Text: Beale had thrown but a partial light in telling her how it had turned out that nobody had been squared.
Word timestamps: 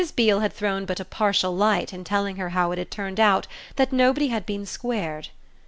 Beale 0.15 0.39
had 0.39 0.51
thrown 0.51 0.85
but 0.87 0.99
a 0.99 1.05
partial 1.05 1.55
light 1.55 1.93
in 1.93 2.03
telling 2.03 2.37
her 2.37 2.49
how 2.49 2.71
it 2.71 2.79
had 2.79 2.89
turned 2.89 3.19
out 3.19 3.45
that 3.75 3.93
nobody 3.93 4.29
had 4.29 4.47
been 4.47 4.65
squared. 4.65 5.27